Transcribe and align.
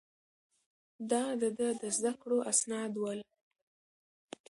دا 1.11 1.23
د 1.41 1.43
ده 1.57 1.69
د 1.81 1.83
زده 1.97 2.13
کړو 2.21 2.37
اسناد 2.51 2.93
ول. 2.97 3.19